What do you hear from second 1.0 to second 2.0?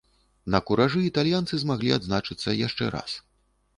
італьянцы змаглі